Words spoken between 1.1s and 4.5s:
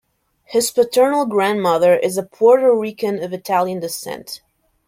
Grandmother is a Puerto Rican of Italian descent.